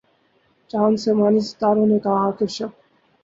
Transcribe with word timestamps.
چاند 0.69 0.95
سے 1.03 1.11
ماند 1.19 1.39
ستاروں 1.49 1.85
نے 1.91 1.97
کہا 2.03 2.19
آخر 2.27 2.47
شب 2.55 2.69